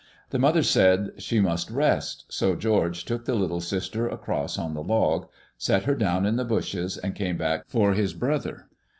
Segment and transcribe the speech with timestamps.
[0.31, 4.81] The mother said she must rest; so George took the little sister across on the
[4.81, 5.27] log,
[5.59, 8.65] set her down in the bushes, and came back for his brother.